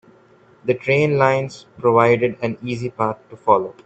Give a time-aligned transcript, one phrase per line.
[0.65, 3.75] The train lines provided an easy path to follow.